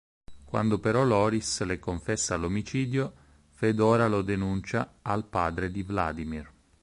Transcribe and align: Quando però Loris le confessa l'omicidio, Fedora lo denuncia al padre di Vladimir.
Quando 0.43 0.79
però 0.79 1.03
Loris 1.03 1.61
le 1.61 1.77
confessa 1.77 2.35
l'omicidio, 2.35 3.13
Fedora 3.49 4.07
lo 4.07 4.23
denuncia 4.23 4.95
al 5.03 5.25
padre 5.27 5.69
di 5.69 5.83
Vladimir. 5.83 6.51